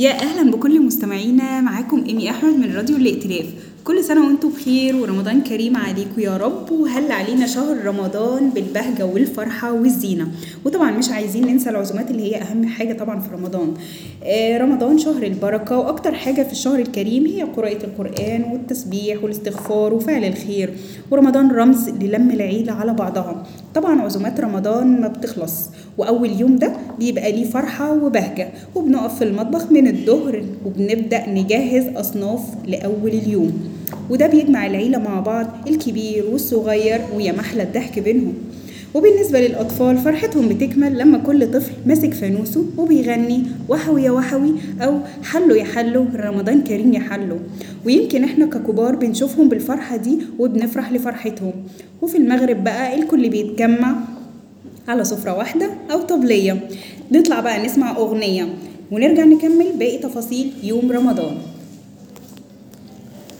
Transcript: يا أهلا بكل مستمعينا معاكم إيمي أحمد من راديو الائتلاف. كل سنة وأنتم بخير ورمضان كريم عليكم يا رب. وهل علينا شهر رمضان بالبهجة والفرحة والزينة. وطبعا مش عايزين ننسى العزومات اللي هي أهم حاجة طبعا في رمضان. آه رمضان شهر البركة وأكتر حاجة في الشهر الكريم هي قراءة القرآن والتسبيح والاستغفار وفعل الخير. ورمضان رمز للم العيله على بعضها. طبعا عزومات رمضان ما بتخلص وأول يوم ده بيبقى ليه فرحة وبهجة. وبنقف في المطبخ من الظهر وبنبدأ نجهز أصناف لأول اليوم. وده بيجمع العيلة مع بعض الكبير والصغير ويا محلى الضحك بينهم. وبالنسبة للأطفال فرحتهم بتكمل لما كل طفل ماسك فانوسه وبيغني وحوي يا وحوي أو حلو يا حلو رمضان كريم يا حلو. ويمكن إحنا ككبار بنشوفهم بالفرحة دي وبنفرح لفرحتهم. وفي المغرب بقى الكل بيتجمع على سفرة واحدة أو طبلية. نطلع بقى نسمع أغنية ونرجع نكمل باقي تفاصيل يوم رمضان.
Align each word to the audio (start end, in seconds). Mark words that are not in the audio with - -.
يا 0.00 0.22
أهلا 0.22 0.50
بكل 0.50 0.80
مستمعينا 0.80 1.60
معاكم 1.60 2.04
إيمي 2.04 2.30
أحمد 2.30 2.56
من 2.56 2.76
راديو 2.76 2.96
الائتلاف. 2.96 3.46
كل 3.84 4.04
سنة 4.04 4.26
وأنتم 4.26 4.48
بخير 4.48 4.96
ورمضان 4.96 5.40
كريم 5.40 5.76
عليكم 5.76 6.20
يا 6.20 6.36
رب. 6.36 6.72
وهل 6.72 7.12
علينا 7.12 7.46
شهر 7.46 7.84
رمضان 7.84 8.50
بالبهجة 8.50 9.06
والفرحة 9.06 9.72
والزينة. 9.72 10.28
وطبعا 10.64 10.90
مش 10.90 11.10
عايزين 11.10 11.46
ننسى 11.46 11.70
العزومات 11.70 12.10
اللي 12.10 12.22
هي 12.22 12.42
أهم 12.42 12.66
حاجة 12.66 12.92
طبعا 12.92 13.20
في 13.20 13.28
رمضان. 13.34 13.74
آه 14.24 14.58
رمضان 14.58 14.98
شهر 14.98 15.22
البركة 15.22 15.78
وأكتر 15.78 16.14
حاجة 16.14 16.42
في 16.42 16.52
الشهر 16.52 16.78
الكريم 16.78 17.26
هي 17.26 17.42
قراءة 17.42 17.84
القرآن 17.84 18.44
والتسبيح 18.52 19.22
والاستغفار 19.24 19.94
وفعل 19.94 20.24
الخير. 20.24 20.74
ورمضان 21.10 21.50
رمز 21.50 21.88
للم 21.88 22.30
العيله 22.30 22.72
على 22.72 22.92
بعضها. 22.94 23.46
طبعا 23.74 24.02
عزومات 24.02 24.40
رمضان 24.40 25.00
ما 25.00 25.08
بتخلص 25.08 25.68
وأول 25.98 26.40
يوم 26.40 26.56
ده 26.56 26.72
بيبقى 26.98 27.32
ليه 27.32 27.44
فرحة 27.50 27.92
وبهجة. 27.92 28.48
وبنقف 28.74 29.18
في 29.18 29.24
المطبخ 29.24 29.72
من 29.72 29.86
الظهر 29.88 30.44
وبنبدأ 30.66 31.28
نجهز 31.30 31.96
أصناف 31.96 32.40
لأول 32.66 33.10
اليوم. 33.10 33.69
وده 34.10 34.26
بيجمع 34.26 34.66
العيلة 34.66 34.98
مع 34.98 35.20
بعض 35.20 35.46
الكبير 35.68 36.24
والصغير 36.32 37.00
ويا 37.16 37.32
محلى 37.32 37.62
الضحك 37.62 37.98
بينهم. 37.98 38.34
وبالنسبة 38.94 39.40
للأطفال 39.40 39.98
فرحتهم 39.98 40.48
بتكمل 40.48 40.98
لما 40.98 41.18
كل 41.18 41.50
طفل 41.52 41.72
ماسك 41.86 42.14
فانوسه 42.14 42.64
وبيغني 42.78 43.42
وحوي 43.68 44.02
يا 44.02 44.10
وحوي 44.10 44.52
أو 44.82 44.98
حلو 45.24 45.54
يا 45.54 45.64
حلو 45.64 46.06
رمضان 46.16 46.60
كريم 46.64 46.92
يا 46.94 47.00
حلو. 47.00 47.36
ويمكن 47.86 48.24
إحنا 48.24 48.46
ككبار 48.46 48.96
بنشوفهم 48.96 49.48
بالفرحة 49.48 49.96
دي 49.96 50.18
وبنفرح 50.38 50.92
لفرحتهم. 50.92 51.52
وفي 52.02 52.16
المغرب 52.16 52.64
بقى 52.64 52.98
الكل 52.98 53.28
بيتجمع 53.28 53.96
على 54.88 55.04
سفرة 55.04 55.36
واحدة 55.38 55.70
أو 55.92 56.02
طبلية. 56.02 56.68
نطلع 57.12 57.40
بقى 57.40 57.66
نسمع 57.66 57.96
أغنية 57.96 58.48
ونرجع 58.92 59.24
نكمل 59.24 59.66
باقي 59.78 59.98
تفاصيل 59.98 60.52
يوم 60.62 60.92
رمضان. 60.92 61.34